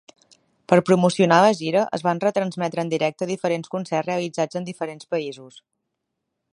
Per 0.71 0.77
promocionar 0.85 1.37
la 1.45 1.51
gira, 1.59 1.83
es 1.97 2.05
van 2.09 2.21
retransmetre 2.25 2.85
en 2.87 2.91
directe 2.95 3.29
diferents 3.33 3.73
concerts 3.77 4.11
realitzats 4.13 4.61
en 4.63 4.69
diferents 4.71 5.11
països. 5.15 5.61